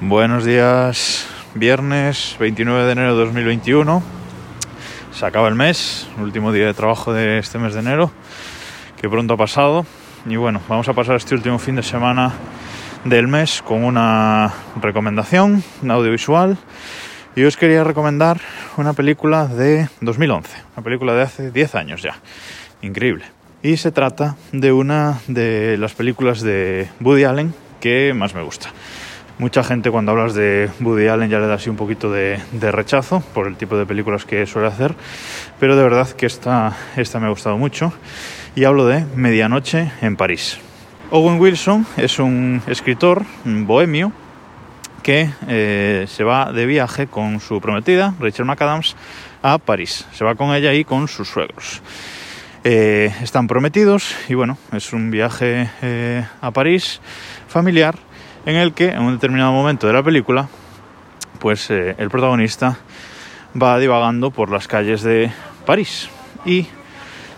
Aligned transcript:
Buenos 0.00 0.44
días, 0.44 1.26
viernes 1.56 2.36
29 2.38 2.84
de 2.84 2.92
enero 2.92 3.16
de 3.16 3.24
2021. 3.24 4.00
Se 5.12 5.26
acaba 5.26 5.48
el 5.48 5.56
mes, 5.56 6.08
último 6.18 6.52
día 6.52 6.66
de 6.66 6.74
trabajo 6.74 7.12
de 7.12 7.38
este 7.38 7.58
mes 7.58 7.74
de 7.74 7.80
enero, 7.80 8.12
que 9.00 9.08
pronto 9.08 9.34
ha 9.34 9.36
pasado. 9.36 9.84
Y 10.24 10.36
bueno, 10.36 10.60
vamos 10.68 10.88
a 10.88 10.92
pasar 10.92 11.16
este 11.16 11.34
último 11.34 11.58
fin 11.58 11.74
de 11.74 11.82
semana 11.82 12.32
del 13.04 13.26
mes 13.26 13.60
con 13.60 13.82
una 13.82 14.54
recomendación, 14.80 15.64
audiovisual. 15.82 16.56
Y 17.34 17.42
os 17.42 17.56
quería 17.56 17.82
recomendar 17.82 18.40
una 18.76 18.92
película 18.92 19.48
de 19.48 19.88
2011, 20.00 20.56
una 20.76 20.84
película 20.84 21.14
de 21.14 21.22
hace 21.22 21.50
10 21.50 21.74
años 21.74 22.02
ya. 22.02 22.14
Increíble. 22.82 23.24
Y 23.64 23.76
se 23.78 23.90
trata 23.90 24.36
de 24.52 24.70
una 24.70 25.18
de 25.26 25.76
las 25.76 25.94
películas 25.94 26.40
de 26.40 26.88
Woody 27.00 27.24
Allen 27.24 27.52
que 27.80 28.14
más 28.14 28.32
me 28.36 28.42
gusta. 28.42 28.70
Mucha 29.38 29.62
gente 29.62 29.92
cuando 29.92 30.10
hablas 30.10 30.34
de 30.34 30.68
Woody 30.80 31.06
Allen 31.06 31.30
ya 31.30 31.38
le 31.38 31.46
da 31.46 31.54
así 31.54 31.70
un 31.70 31.76
poquito 31.76 32.10
de, 32.10 32.40
rechazo 32.60 33.22
por 33.32 33.46
el 33.46 33.56
tipo 33.56 33.76
de 33.76 33.86
películas 33.86 34.24
que 34.24 34.44
suele 34.46 34.66
hacer, 34.66 34.96
pero 35.60 35.76
de 35.76 35.82
verdad 35.84 36.08
que 36.10 36.26
esta, 36.26 36.76
esta 36.96 37.20
me 37.20 37.26
ha 37.26 37.30
gustado 37.30 37.56
mucho 37.56 37.92
y 38.56 38.64
hablo 38.64 38.84
de 38.84 39.04
Medianoche 39.14 39.92
en 40.02 40.16
París. 40.16 40.58
Owen 41.12 41.38
Wilson 41.38 41.86
es 41.96 42.18
un 42.18 42.60
escritor 42.66 43.24
bohemio 43.44 44.12
que 45.04 45.30
eh, 45.46 46.06
se 46.08 46.24
va 46.24 46.52
de 46.52 46.66
viaje 46.66 47.06
con 47.06 47.38
su 47.38 47.60
prometida, 47.60 48.14
Rachel 48.18 48.44
McAdams, 48.44 48.96
a 49.40 49.58
París. 49.58 50.04
Se 50.14 50.24
va 50.24 50.34
con 50.34 50.52
ella 50.52 50.74
y 50.74 50.84
con 50.84 51.06
sus 51.06 51.28
suegros. 51.28 51.80
Eh, 52.64 53.14
están 53.22 53.46
prometidos 53.46 54.16
y 54.28 54.34
bueno, 54.34 54.58
es 54.72 54.92
un 54.92 55.12
viaje 55.12 55.70
eh, 55.80 56.26
a 56.40 56.50
París 56.50 57.00
familiar 57.46 58.07
en 58.48 58.56
el 58.56 58.72
que 58.72 58.88
en 58.88 59.02
un 59.02 59.12
determinado 59.12 59.52
momento 59.52 59.86
de 59.86 59.92
la 59.92 60.02
película, 60.02 60.48
pues 61.38 61.70
eh, 61.70 61.94
el 61.98 62.08
protagonista 62.08 62.78
va 63.60 63.78
divagando 63.78 64.30
por 64.30 64.50
las 64.50 64.66
calles 64.66 65.02
de 65.02 65.30
París 65.66 66.08
y 66.46 66.66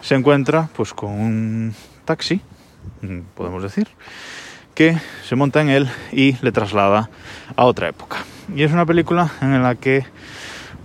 se 0.02 0.14
encuentra 0.14 0.68
pues 0.76 0.94
con 0.94 1.10
un 1.10 1.74
taxi, 2.04 2.40
mm, 3.02 3.22
podemos 3.34 3.60
decir, 3.60 3.88
que 4.72 4.98
se 5.24 5.34
monta 5.34 5.60
en 5.60 5.70
él 5.70 5.90
y 6.12 6.36
le 6.42 6.52
traslada 6.52 7.10
a 7.56 7.64
otra 7.64 7.88
época. 7.88 8.18
Y 8.54 8.62
es 8.62 8.70
una 8.70 8.86
película 8.86 9.32
en 9.40 9.60
la 9.64 9.74
que 9.74 10.06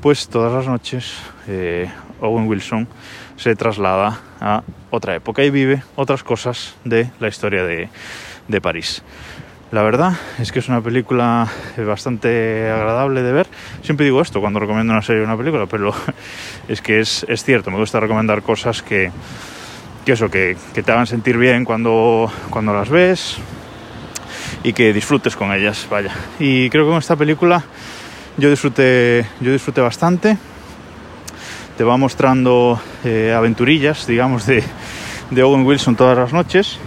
pues 0.02 0.28
todas 0.28 0.52
las 0.52 0.66
noches 0.66 1.14
eh, 1.48 1.88
Owen 2.20 2.48
Wilson 2.48 2.88
se 3.36 3.56
traslada 3.56 4.20
a 4.42 4.64
otra 4.90 5.14
época 5.14 5.44
y 5.44 5.52
vive 5.52 5.84
otras 5.96 6.24
cosas 6.24 6.74
de 6.84 7.12
la 7.20 7.28
historia 7.28 7.64
de, 7.64 7.90
de 8.48 8.60
París. 8.60 9.04
La 9.72 9.82
verdad 9.82 10.14
es 10.38 10.52
que 10.52 10.60
es 10.60 10.70
una 10.70 10.80
película 10.80 11.48
bastante 11.78 12.70
agradable 12.70 13.24
de 13.24 13.32
ver. 13.32 13.48
Siempre 13.82 14.06
digo 14.06 14.22
esto 14.22 14.40
cuando 14.40 14.60
recomiendo 14.60 14.94
una 14.94 15.02
serie 15.02 15.24
o 15.24 15.26
una 15.26 15.36
película, 15.36 15.66
pero 15.66 15.92
es 16.68 16.82
que 16.82 17.00
es, 17.00 17.26
cierto, 17.38 17.72
me 17.72 17.78
gusta 17.78 18.00
recomendar 18.00 18.44
cosas 18.44 18.84
que, 18.84 19.12
eso, 20.06 20.30
que, 20.30 20.56
te 20.74 20.92
hagan 20.92 21.08
sentir 21.08 21.38
bien 21.38 21.66
cuando, 21.66 22.32
cuando 22.52 22.76
las 22.76 22.90
ves 22.90 23.38
y 24.62 24.72
que 24.74 24.94
disfrutes 24.94 25.36
con 25.36 25.52
ellas, 25.52 25.88
vaya. 25.90 26.14
Y 26.40 26.70
creo 26.70 26.86
que 26.86 26.92
con 26.92 27.00
esta 27.00 27.16
película 27.16 27.64
yo 28.38 28.52
disfruté, 28.52 29.26
yo 29.40 29.52
disfruté 29.52 29.82
bastante. 29.82 30.38
Te 31.76 31.84
va 31.84 31.98
mostrando 31.98 32.80
eh, 33.04 33.34
aventurillas, 33.36 34.06
digamos, 34.06 34.46
de, 34.46 34.64
de 35.32 35.44
Owen 35.44 35.66
Wilson 35.66 35.96
todas 35.96 36.18
las 36.18 36.34
noches 36.34 36.80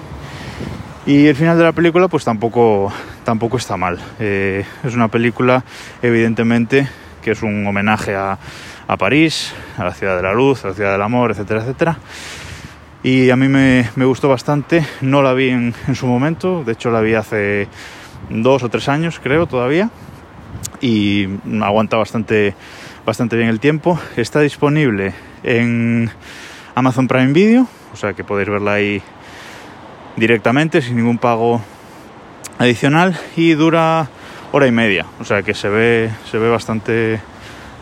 y 1.08 1.26
el 1.26 1.34
final 1.34 1.56
de 1.56 1.64
la 1.64 1.72
película 1.72 2.06
pues 2.06 2.22
tampoco, 2.22 2.92
tampoco 3.24 3.56
está 3.56 3.78
mal. 3.78 3.98
Eh, 4.20 4.62
es 4.84 4.94
una 4.94 5.08
película 5.08 5.64
evidentemente 6.02 6.86
que 7.22 7.30
es 7.30 7.42
un 7.42 7.66
homenaje 7.66 8.14
a, 8.14 8.38
a, 8.86 8.96
París, 8.98 9.54
a 9.78 9.84
la 9.84 9.94
ciudad 9.94 10.16
de 10.16 10.22
la 10.22 10.34
luz, 10.34 10.66
a 10.66 10.68
la 10.68 10.74
ciudad 10.74 10.92
del 10.92 11.00
amor, 11.00 11.30
etcétera, 11.30 11.62
etcétera. 11.62 11.96
Y 13.02 13.30
a 13.30 13.36
mí 13.36 13.48
me, 13.48 13.88
me 13.96 14.04
gustó 14.04 14.28
bastante, 14.28 14.86
no 15.00 15.22
la 15.22 15.32
vi 15.32 15.48
en, 15.48 15.74
su 15.94 16.06
momento, 16.06 16.62
de 16.62 16.72
hecho 16.72 16.90
la 16.90 17.00
vi 17.00 17.14
hace 17.14 17.68
dos 18.28 18.62
o 18.62 18.68
tres 18.68 18.86
años 18.90 19.18
creo 19.18 19.46
todavía 19.46 19.88
y 20.82 21.26
aguanta 21.62 21.96
bastante, 21.96 22.54
bastante 23.06 23.34
bien 23.34 23.48
el 23.48 23.60
tiempo. 23.60 23.98
Está 24.18 24.40
disponible 24.40 25.14
en 25.42 26.10
Amazon 26.74 27.08
Prime 27.08 27.32
Video, 27.32 27.66
o 27.94 27.96
sea 27.96 28.12
que 28.12 28.24
podéis 28.24 28.50
verla 28.50 28.74
ahí 28.74 29.02
directamente 30.18 30.82
sin 30.82 30.96
ningún 30.96 31.18
pago 31.18 31.62
adicional 32.58 33.18
y 33.36 33.52
dura 33.52 34.08
hora 34.52 34.66
y 34.66 34.72
media, 34.72 35.06
o 35.20 35.24
sea 35.24 35.42
que 35.42 35.54
se 35.54 35.68
ve, 35.68 36.10
se 36.30 36.38
ve 36.38 36.48
bastante 36.48 37.20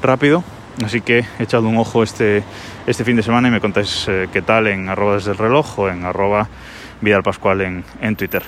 rápido. 0.03 0.45
Así 0.85 1.01
que 1.01 1.25
echad 1.39 1.63
un 1.63 1.79
ojo 1.79 2.03
este, 2.03 2.43
este 2.87 3.03
fin 3.03 3.17
de 3.17 3.23
semana 3.23 3.49
y 3.49 3.51
me 3.51 3.61
contáis 3.61 4.07
eh, 4.09 4.29
qué 4.31 4.43
tal 4.43 4.67
en 4.67 4.91
arroba 4.91 5.15
desde 5.15 5.31
el 5.31 5.39
reloj 5.39 5.79
o 5.79 5.89
en 5.89 6.05
arroba 6.05 6.49
Vidal 7.01 7.23
Pascual 7.23 7.63
en, 7.63 7.85
en 8.03 8.15
Twitter. 8.15 8.43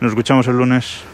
Nos 0.00 0.12
escuchamos 0.12 0.48
el 0.48 0.56
lunes. 0.56 1.04